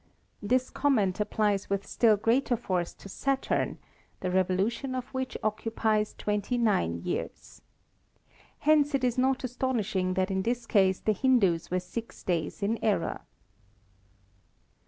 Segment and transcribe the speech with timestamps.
[0.41, 3.77] This comment applies with still greater force to Saturn,
[4.21, 7.61] the revolution of which occupies 29 years.
[8.61, 12.83] Hence it is not astonishing that in this case the Hindus were six days in
[12.83, 13.21] error.